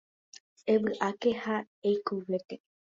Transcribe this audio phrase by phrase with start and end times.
[0.75, 1.55] Evy'áke ha
[1.89, 2.55] eikovéke.